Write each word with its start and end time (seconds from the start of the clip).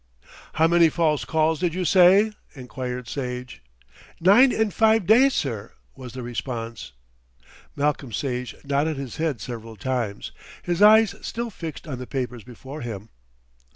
"How 0.53 0.67
many 0.67 0.89
false 0.89 1.25
calls 1.25 1.59
did 1.59 1.75
you 1.75 1.85
say?" 1.85 2.33
enquired 2.55 3.07
Sage. 3.07 3.61
"Nine 4.19 4.51
in 4.51 4.71
five 4.71 5.05
days, 5.05 5.35
sir," 5.35 5.73
was 5.95 6.13
the 6.13 6.23
response. 6.23 6.93
Malcolm 7.75 8.11
Sage 8.11 8.55
nodded 8.63 8.97
his 8.97 9.17
head 9.17 9.39
several 9.39 9.75
times, 9.75 10.31
his 10.63 10.81
eyes 10.81 11.13
still 11.21 11.51
fixed 11.51 11.87
on 11.87 11.99
the 11.99 12.07
papers 12.07 12.43
before 12.43 12.81
him. 12.81 13.09